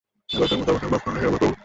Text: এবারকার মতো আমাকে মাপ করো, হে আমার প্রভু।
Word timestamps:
এবারকার 0.29 0.57
মতো 0.59 0.69
আমাকে 0.71 0.87
মাপ 0.87 1.01
করো, 1.05 1.17
হে 1.19 1.27
আমার 1.27 1.39
প্রভু। 1.39 1.55